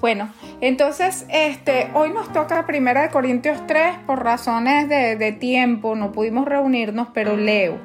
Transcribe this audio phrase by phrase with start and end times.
[0.00, 0.28] Bueno,
[0.60, 6.46] entonces este, hoy nos toca Primera de Corintios 3 por razones de, tiempo, no pudimos
[6.46, 7.78] reunirnos, pero leo.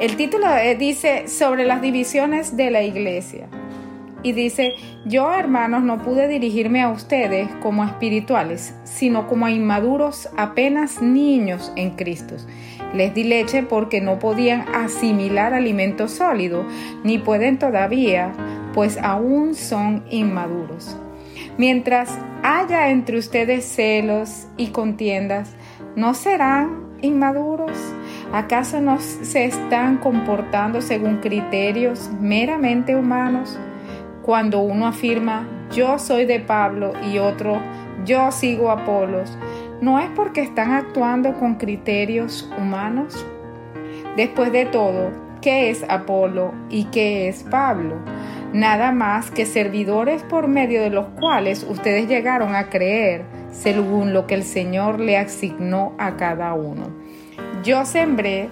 [0.00, 3.48] El título eh, dice sobre las divisiones de la iglesia.
[4.22, 4.74] Y dice,
[5.04, 11.72] yo hermanos no pude dirigirme a ustedes como espirituales, sino como a inmaduros apenas niños
[11.76, 12.34] en Cristo.
[12.94, 16.64] Les di leche porque no podían asimilar alimento sólido,
[17.04, 18.32] ni pueden todavía,
[18.74, 20.96] pues aún son inmaduros.
[21.56, 25.54] Mientras haya entre ustedes celos y contiendas,
[25.96, 27.72] ¿no serán inmaduros?
[28.32, 33.58] ¿Acaso no se están comportando según criterios meramente humanos?
[34.22, 37.60] Cuando uno afirma, yo soy de Pablo y otro,
[38.04, 39.36] yo sigo a Apolos,
[39.80, 43.24] ¿no es porque están actuando con criterios humanos?
[44.16, 47.96] Después de todo, ¿qué es Apolo y qué es Pablo?
[48.52, 54.26] Nada más que servidores por medio de los cuales ustedes llegaron a creer según lo
[54.26, 56.88] que el Señor le asignó a cada uno.
[57.62, 58.48] Yo sembré,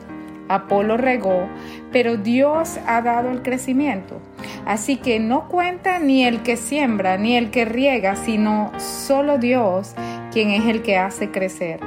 [0.48, 1.48] Apolo regó,
[1.92, 4.20] pero Dios ha dado el crecimiento.
[4.66, 9.94] Así que no cuenta ni el que siembra ni el que riega, sino solo Dios,
[10.30, 11.80] quien es el que hace crecer.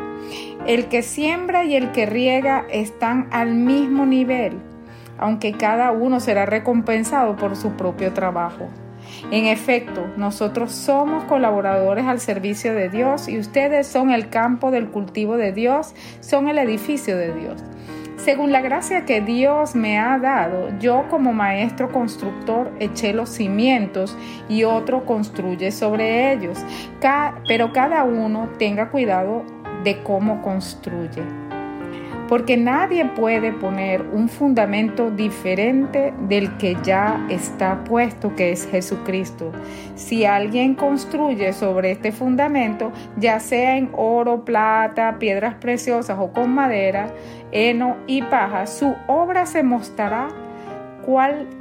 [0.66, 4.58] El que siembra y el que riega están al mismo nivel,
[5.20, 8.67] aunque cada uno será recompensado por su propio trabajo.
[9.31, 14.89] En efecto, nosotros somos colaboradores al servicio de Dios y ustedes son el campo del
[14.89, 17.64] cultivo de Dios, son el edificio de Dios.
[18.17, 24.17] Según la gracia que Dios me ha dado, yo como maestro constructor eché los cimientos
[24.50, 26.59] y otro construye sobre ellos.
[27.48, 29.44] pero cada uno tenga cuidado
[29.83, 31.23] de cómo construye
[32.30, 39.52] porque nadie puede poner un fundamento diferente del que ya está puesto, que es Jesucristo.
[39.96, 46.54] Si alguien construye sobre este fundamento, ya sea en oro, plata, piedras preciosas o con
[46.54, 47.12] madera,
[47.52, 50.30] heno y paja, su obra se mostrará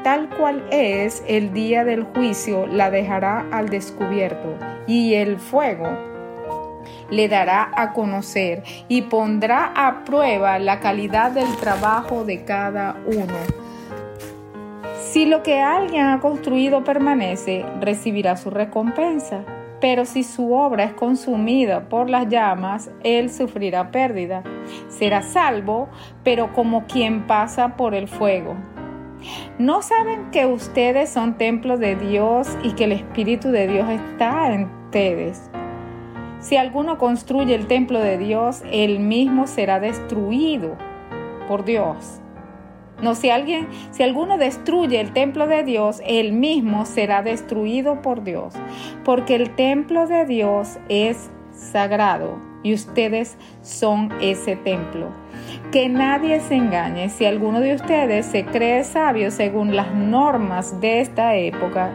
[0.04, 5.88] tal cual es el día del juicio, la dejará al descubierto, y el fuego
[7.10, 13.34] le dará a conocer y pondrá a prueba la calidad del trabajo de cada uno.
[15.00, 19.44] Si lo que alguien ha construido permanece, recibirá su recompensa.
[19.80, 24.42] Pero si su obra es consumida por las llamas, él sufrirá pérdida.
[24.88, 25.88] Será salvo,
[26.24, 28.56] pero como quien pasa por el fuego.
[29.58, 34.52] ¿No saben que ustedes son templos de Dios y que el Espíritu de Dios está
[34.52, 35.50] en ustedes?
[36.40, 40.76] Si alguno construye el templo de Dios, él mismo será destruido
[41.48, 42.20] por Dios.
[43.02, 48.22] No, si alguien, si alguno destruye el templo de Dios, él mismo será destruido por
[48.22, 48.54] Dios,
[49.04, 55.08] porque el templo de Dios es sagrado y ustedes son ese templo.
[55.72, 61.00] Que nadie se engañe, si alguno de ustedes se cree sabio según las normas de
[61.00, 61.90] esta época,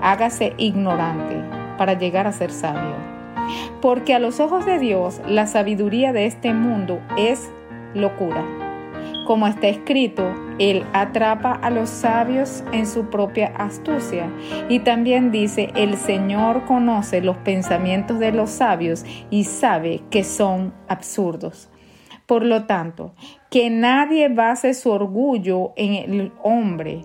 [0.00, 1.36] hágase ignorante
[1.76, 3.09] para llegar a ser sabio
[3.80, 7.50] porque a los ojos de Dios la sabiduría de este mundo es
[7.94, 8.44] locura.
[9.26, 14.28] Como está escrito, Él atrapa a los sabios en su propia astucia.
[14.68, 20.74] Y también dice, el Señor conoce los pensamientos de los sabios y sabe que son
[20.88, 21.70] absurdos.
[22.26, 23.14] Por lo tanto,
[23.50, 27.02] que nadie base su orgullo en el hombre.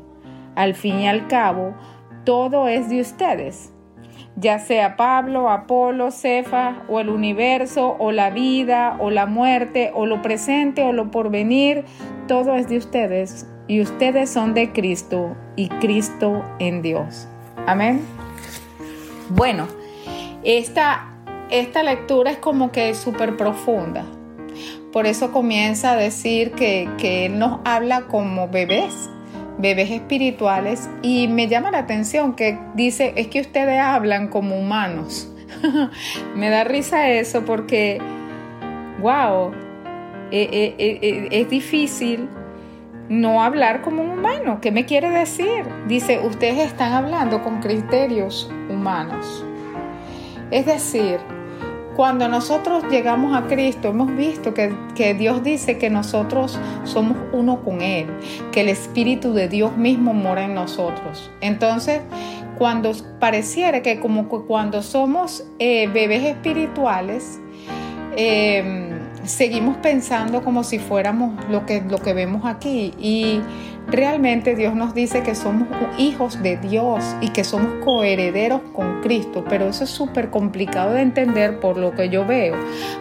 [0.56, 1.76] Al fin y al cabo,
[2.24, 3.75] todo es de ustedes
[4.36, 10.06] ya sea Pablo, Apolo, Cefa, o el universo, o la vida, o la muerte, o
[10.06, 11.86] lo presente, o lo porvenir,
[12.28, 17.28] todo es de ustedes, y ustedes son de Cristo, y Cristo en Dios.
[17.66, 18.02] Amén.
[19.30, 19.68] Bueno,
[20.44, 21.14] esta,
[21.50, 24.04] esta lectura es como que súper profunda.
[24.92, 29.10] Por eso comienza a decir que, que Él nos habla como bebés,
[29.58, 35.32] bebés espirituales y me llama la atención que dice, es que ustedes hablan como humanos.
[36.36, 38.00] me da risa eso porque,
[39.02, 39.52] wow,
[40.32, 42.28] eh, eh, eh, es difícil
[43.10, 44.60] no hablar como un humano.
[44.62, 45.64] ¿Qué me quiere decir?
[45.88, 49.46] Dice, ustedes están hablando con criterios humanos.
[50.52, 51.20] Es decir,
[51.96, 57.82] cuando nosotros llegamos a Cristo, hemos visto que, Dios dice que nosotros somos uno con
[57.82, 58.08] Él,
[58.52, 61.32] que el Espíritu de Dios mismo mora en nosotros.
[61.42, 62.02] Entonces,
[62.58, 67.40] cuando pareciera que como cuando somos eh, bebés espirituales,
[68.18, 68.90] em,
[69.24, 73.42] seguimos pensando como si fuéramos lo que, lo que vemos aquí y
[73.88, 75.68] Realmente Dios nos dice que somos
[76.00, 81.02] hijos de Dios y que somos coherederos con Cristo, pero eso es súper complicado de
[81.02, 82.56] entender por lo que yo veo.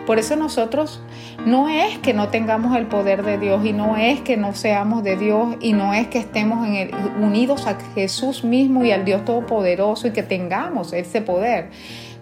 [0.07, 1.01] Por eso nosotros
[1.47, 5.03] no es que no tengamos el poder de Dios y no es que no seamos
[5.03, 6.91] de Dios y no es que estemos en
[7.23, 11.71] unidos a Jesús mismo y al Dios Todopoderoso y que tengamos ese poder.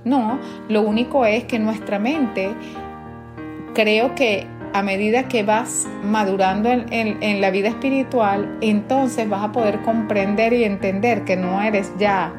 [0.04, 0.38] No,
[0.68, 2.54] lo único es que nuestra mente
[3.74, 9.82] creo que a medida que vas madurando en, la vida espiritual, entonces vas a poder
[9.82, 12.32] comprender y entender que no eres ya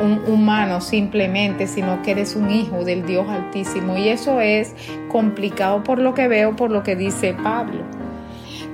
[0.00, 3.96] un humano simplemente, sino que eres un hijo del Dios Altísimo.
[3.96, 4.74] Y eso es
[5.08, 7.82] complicado por lo que veo, por lo que dice Pablo.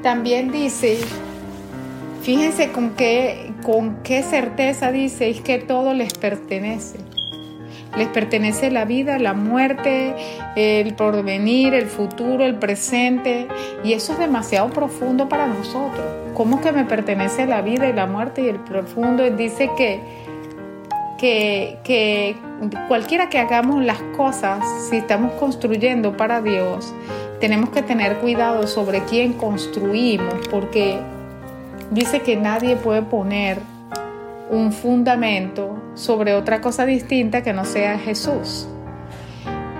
[0.02, 0.98] También dice,
[2.22, 7.05] fíjense con qué, con qué certeza dice, es que todo les pertenece.
[7.96, 10.14] Les pertenece la vida, la muerte,
[10.54, 13.48] el porvenir, el futuro, el presente.
[13.84, 16.04] Y eso es demasiado profundo para nosotros.
[16.34, 19.28] ¿Cómo que me pertenece la vida y la muerte y el profundo?
[19.30, 20.00] Dice que,
[21.18, 22.36] que, que
[22.88, 26.92] cualquiera que hagamos las cosas, si estamos construyendo para Dios,
[27.40, 30.98] tenemos que tener cuidado sobre quién construimos, porque
[31.90, 33.58] dice que nadie puede poner
[34.56, 38.68] un fundamento sobre otra cosa distinta que no sea Jesús.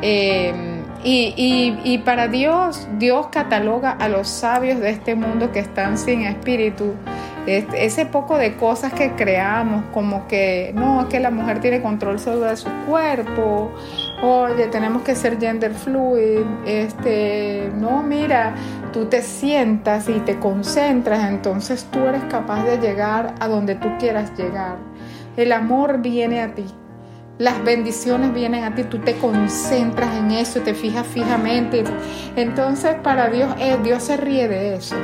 [0.03, 0.77] Eh,
[1.09, 6.95] y, para Dios, Dios cataloga a los sabios de este mundo que están sin espíritu.
[7.47, 12.19] Ese poco de cosas que creamos, como que no, es que la mujer tiene control
[12.19, 13.71] sobre su cuerpo,
[14.21, 18.57] oye, tenemos que ser gender fluid, este, no, mira,
[18.97, 23.89] tú te sientas y te concentras, entonces tú eres capaz de llegar a donde tú
[23.99, 24.79] quieras llegar.
[25.37, 26.65] El amor viene a ti.
[27.37, 31.85] Las bendiciones vienen a ti, tú te concentras en eso, te fijas fijamente.
[32.37, 34.97] Entonces para Dios, eh, Dios se ríe de eso.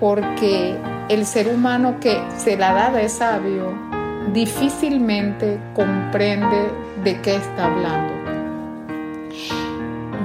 [0.00, 0.76] Porque
[1.08, 3.72] el ser humano que se la da de sabio
[4.32, 6.72] difícilmente comprende
[7.04, 8.21] de qué está hablando.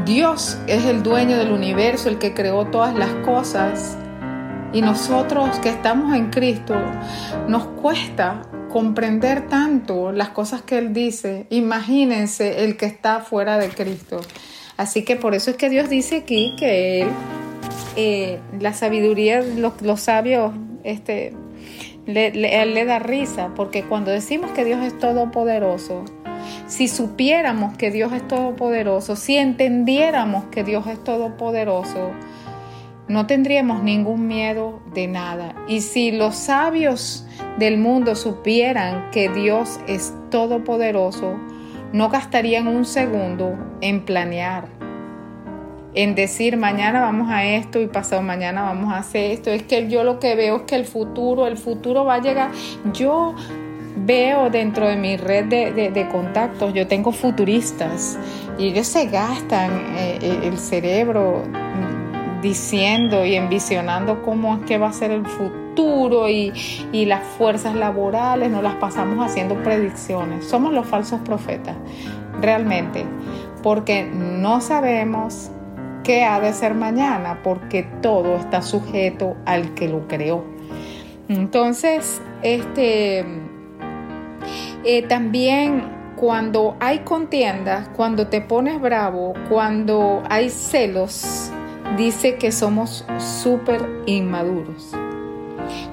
[0.08, 3.98] Dios es el dueño del universo, el que creó todas las cosas.
[4.72, 6.76] Y nosotros que estamos en Cristo,
[7.50, 11.46] nos cuesta comprender tanto las cosas que Él dice.
[11.50, 14.22] Imagínense el que está fuera de Cristo.
[14.78, 17.10] Así que por eso es que Dios dice aquí que Él,
[17.98, 20.54] eh, la sabiduría, los, los sabios,
[20.86, 21.34] este,
[22.06, 26.06] Él le da risa, porque cuando decimos que Dios es todopoderoso,
[26.68, 32.12] si supiéramos que Dios es todopoderoso, si entendiéramos que Dios es todopoderoso,
[33.08, 35.56] no tendríamos ningún miedo de nada.
[35.68, 37.26] Y si los sabios
[37.58, 41.38] del mundo supieran que Dios es todopoderoso,
[41.94, 44.68] no gastarían un segundo en planear,
[45.94, 49.50] en decir mañana vamos a esto y pasado mañana vamos a hacer esto.
[49.50, 52.52] Es que yo lo que veo es que el futuro, el futuro va a llegar.
[52.94, 53.36] Yo
[54.08, 58.18] veo dentro de mi red de, contactos, yo tengo futuristas
[58.58, 61.44] y ellos se gastan eh, eh, el cerebro
[62.42, 66.54] diciendo y envisionando cómo es que va a ser el futuro y,
[66.94, 70.46] y las fuerzas laborales, nos las pasamos haciendo predicciones.
[70.46, 71.76] Somos los falsos profetas,
[72.40, 73.06] realmente,
[73.62, 75.52] porque no sabemos
[76.06, 80.46] qué ha de ser mañana, porque todo está sujeto al que lo creó.
[81.28, 83.47] Entonces, este
[84.84, 91.52] eh, también cuando hay contiendas, cuando te pones bravo, cuando hay celos,
[91.96, 94.92] dice que somos súper inmaduros.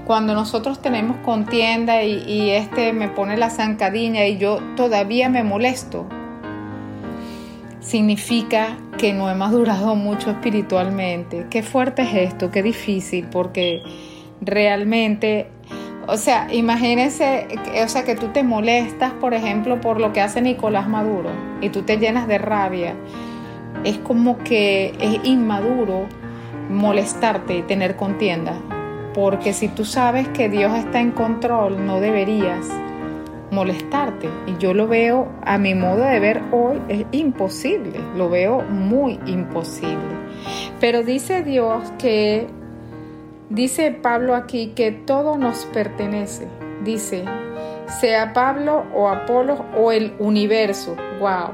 [0.07, 6.07] Cuando nosotros tenemos contienda y, este me pone la zancadilla y yo todavía me molesto,
[7.81, 11.47] significa que no he madurado mucho espiritualmente.
[11.51, 13.83] Qué fuerte es esto, qué difícil, porque
[14.41, 15.49] realmente
[16.07, 17.49] o sea, imagínese,
[17.85, 21.31] o sea, que tú te molestas, por ejemplo, por lo que hace Nicolás Maduro
[21.61, 22.95] y tú te llenas de rabia.
[23.85, 26.07] Es como que es inmaduro
[26.71, 28.55] molestarte y tener contienda.
[29.15, 32.67] Porque si tú sabes que Dios está en control, no deberías
[33.51, 34.29] molestarte.
[34.47, 38.01] Y yo lo veo, a mi modo de ver hoy, es imposible.
[38.17, 40.15] Lo veo muy imposible.
[40.81, 42.49] Pero dice Dios que
[43.51, 46.49] Dice Pablo aquí que todo nos pertenece.
[46.83, 47.25] Dice,
[48.01, 51.51] sea Pablo o Apolo o el universo, wow,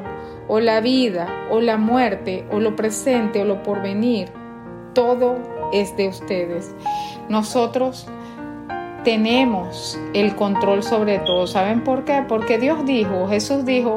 [0.46, 4.28] o la vida o la muerte o lo presente o lo porvenir,
[4.94, 5.36] todo
[5.72, 6.72] es de ustedes.
[7.28, 8.06] Nosotros
[9.02, 11.48] tenemos el control sobre todo.
[11.48, 12.24] ¿Saben por qué?
[12.28, 13.96] Porque Dios dijo, Jesús dijo,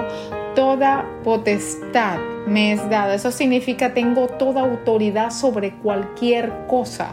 [0.55, 3.13] toda potestad me es dada.
[3.13, 7.11] Eso significa tengo toda autoridad sobre cualquier cosa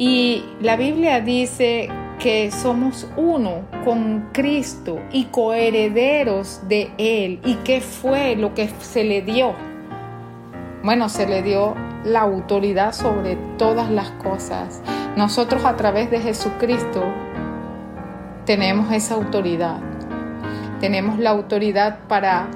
[0.00, 1.88] Y la Biblia dice
[2.20, 7.40] que somos uno con Cristo y coherederos de Él.
[7.44, 9.54] ¿Y qué fue lo que se le dio?
[10.84, 11.74] Bueno, se le dio
[12.04, 14.82] la autoridad sobre todas las cosas.
[15.16, 17.02] Nosotros a través de Jesucristo
[18.46, 19.80] tenemos esa autoridad.
[20.78, 22.46] Tenemos la autoridad para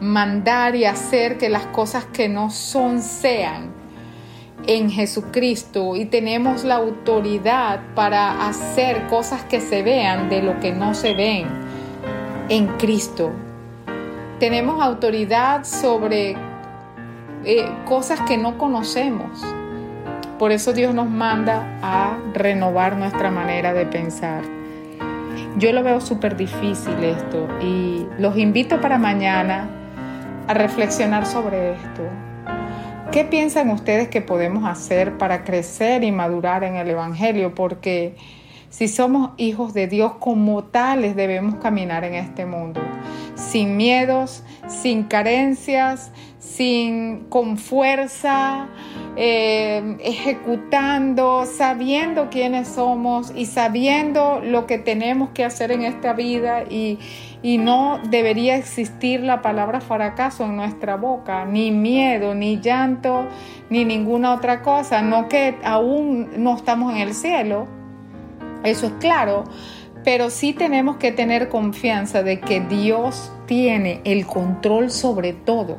[0.00, 3.81] mandar y hacer que las cosas que no son sean
[4.66, 10.72] en Jesucristo y tenemos la autoridad para hacer cosas que se vean de lo que
[10.72, 11.46] no se ven
[12.48, 13.30] en Cristo.
[14.38, 16.36] Tenemos autoridad sobre
[17.44, 19.44] eh, cosas que no conocemos.
[20.38, 24.42] Por eso Dios nos manda a renovar nuestra manera de pensar.
[25.56, 29.68] Yo lo veo súper difícil esto y los invito para mañana
[30.48, 32.02] a reflexionar sobre esto.
[33.12, 37.54] ¿Qué piensan ustedes que podemos hacer para crecer y madurar en el Evangelio?
[37.54, 38.16] Porque
[38.70, 42.80] si somos hijos de Dios como tales debemos caminar en este mundo,
[43.34, 48.68] sin miedos, sin carencias, sin con fuerza,
[49.16, 56.62] eh, ejecutando, sabiendo quiénes somos y sabiendo lo que tenemos que hacer en esta vida
[56.62, 56.98] y,
[57.42, 63.26] y no debería existir la palabra fracaso en nuestra boca, ni miedo, ni llanto,
[63.68, 67.66] ni ninguna otra cosa, no que aún no estamos en el cielo,
[68.62, 69.44] eso es claro,
[70.04, 75.78] pero sí tenemos que tener confianza de que Dios tiene el control sobre todo.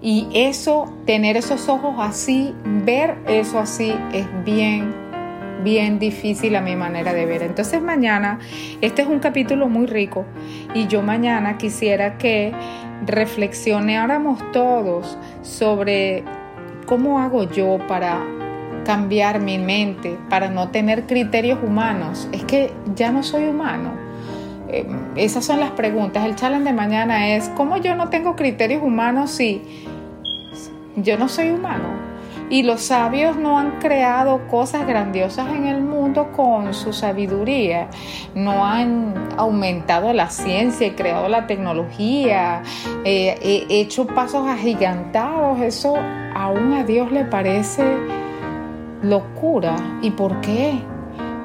[0.00, 4.92] Y eso, tener esos ojos así, ver eso así, es bien,
[5.62, 7.42] bien difícil a mi manera de ver.
[7.42, 8.38] Entonces mañana,
[8.80, 10.24] este es un capítulo muy rico
[10.74, 12.52] y yo mañana quisiera que
[13.06, 16.24] reflexionáramos todos sobre
[16.86, 18.20] cómo hago yo para
[18.84, 22.28] cambiar mi mente, para no tener criterios humanos.
[22.32, 23.92] Es que ya no soy humano.
[24.68, 26.24] Eh, esas son las preguntas.
[26.24, 29.62] El challenge de mañana es, ¿cómo yo no tengo criterios humanos si
[30.96, 32.11] yo no soy humano.
[32.52, 37.88] Y los sabios no han creado cosas grandiosas en el mundo con su sabiduría.
[38.34, 42.62] No han aumentado la ciencia creado la tecnología,
[43.06, 45.62] eh, hecho pasos agigantados.
[45.62, 45.96] Eso
[46.34, 47.84] aún a Dios le parece
[49.00, 49.74] locura.
[50.02, 50.78] ¿Y por qué?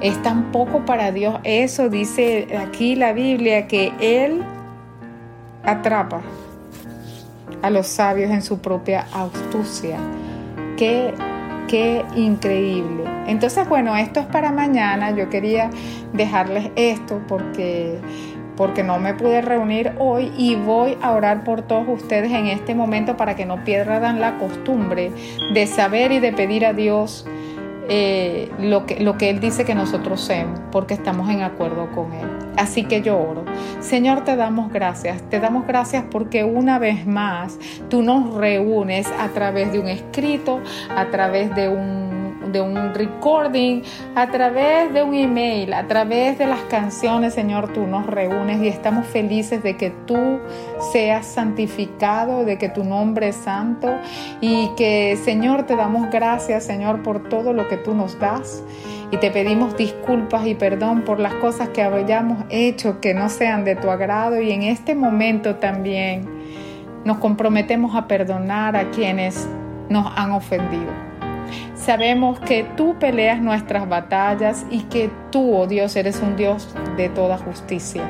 [0.01, 1.39] Es tan poco para Dios.
[1.45, 4.43] Eso dice aquí la Biblia que Él
[5.63, 6.19] atrapa
[7.61, 9.97] a los sabios en su propia astucia.
[10.77, 11.13] Qué,
[11.67, 13.03] qué increíble.
[13.27, 15.11] Entonces, bueno, esto es para mañana.
[15.11, 15.69] Yo quería
[16.13, 17.99] dejarles esto porque
[18.55, 22.73] porque no me pude reunir hoy y voy a orar por todos ustedes en este
[22.73, 25.11] momento para que no pierdan la costumbre
[25.53, 27.25] de saber y de pedir a Dios
[27.87, 32.11] eh, lo, que, lo que Él dice que nosotros seamos, porque estamos en acuerdo con
[32.11, 32.27] Él.
[32.57, 33.45] Así que yo oro.
[33.79, 35.21] Señor, te damos gracias.
[35.29, 37.59] Te damos gracias porque una vez más
[37.89, 40.59] tú nos reúnes a través de un escrito,
[40.95, 42.07] a través de un
[42.51, 43.81] de un recording,
[44.15, 48.67] a través de un email, a través de las canciones, Señor, tú nos reúnes y
[48.67, 50.39] estamos felices de que tú
[50.91, 53.89] seas santificado, de que tu nombre es santo
[54.41, 58.63] y que, Señor, te damos gracias, Señor, por todo lo que tú nos das
[59.11, 63.63] y te pedimos disculpas y perdón por las cosas que hayamos hecho que no sean
[63.63, 66.27] de tu agrado y en este momento también
[67.05, 69.47] nos comprometemos a perdonar a quienes
[69.89, 70.91] nos han ofendido.
[71.75, 77.07] Sabemos que tú peleas nuestras batallas y que tú, oh Dios, eres un Dios de
[77.07, 78.03] toda justicia.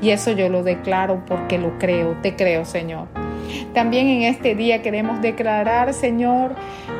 [0.00, 3.23] Y eso yo lo declaro porque lo creo, te creo, Señor.
[3.72, 6.54] También en este día queremos declarar, Señor,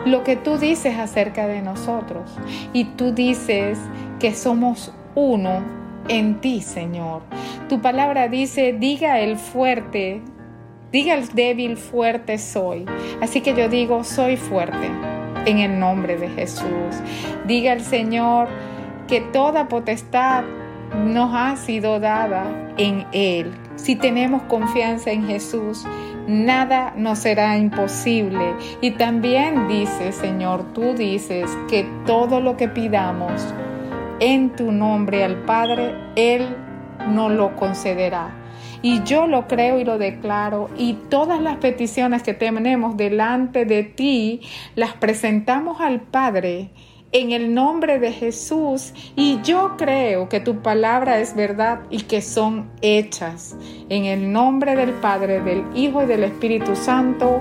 [0.04, 2.36] lo que tú dices acerca de nosotros.
[2.72, 3.78] Y tú dices
[4.18, 5.62] que somos uno
[6.08, 7.22] en ti, Señor.
[7.68, 10.20] Tu palabra dice, diga el fuerte,
[10.92, 12.86] diga el débil, fuerte soy.
[13.20, 14.90] Así que yo digo, soy fuerte
[15.46, 16.94] en el nombre de Jesús.
[17.46, 18.48] Diga el Señor
[19.08, 20.44] que toda potestad
[21.04, 22.44] nos ha sido dada
[22.76, 23.52] en Él.
[23.76, 25.84] Si tenemos confianza en Jesús,
[26.26, 28.54] nada nos será imposible.
[28.80, 33.32] Y también dice, Señor, tú dices que todo lo que pidamos
[34.20, 36.56] en tu nombre al Padre, Él
[37.08, 38.40] nos lo concederá.
[38.82, 43.82] Y yo lo creo y lo declaro y todas las peticiones que tenemos delante de
[43.82, 44.42] ti
[44.74, 46.68] las presentamos al Padre
[47.14, 52.20] en el nombre de Jesús y yo creo que tu palabra es verdad y que
[52.20, 53.56] son hechas.
[53.88, 57.40] En el nombre del Padre, del Hijo y del Espíritu Santo.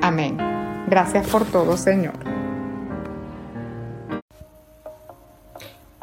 [0.00, 0.38] Amén.
[0.86, 2.14] Gracias por todo, Señor.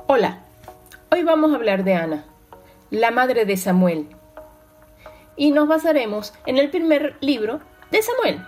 [0.07, 0.39] Hola,
[1.09, 2.25] hoy vamos a hablar de Ana,
[2.91, 4.09] la madre de Samuel.
[5.37, 8.43] Y nos basaremos en el primer libro de Samuel.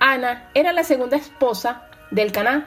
[0.00, 2.66] Ana era la segunda esposa del Caná.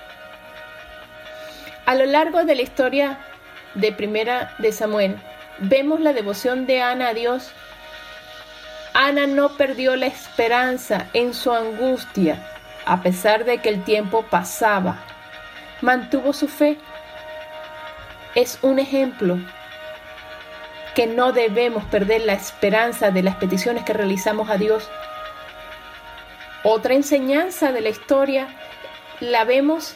[1.85, 3.17] A lo largo de la historia
[3.73, 5.17] de Primera de Samuel,
[5.59, 7.51] vemos la devoción de Ana a Dios.
[8.93, 12.47] Ana no perdió la esperanza en su angustia
[12.85, 14.97] a pesar de que el tiempo pasaba,
[15.81, 16.77] mantuvo su fe.
[18.35, 19.37] Es un ejemplo
[20.95, 24.89] que no debemos perder la esperanza de las peticiones que realizamos a Dios.
[26.63, 28.47] Otra enseñanza de la historia
[29.19, 29.95] la vemos